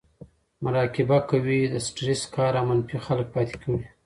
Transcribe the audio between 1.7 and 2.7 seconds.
د سټرېس کار او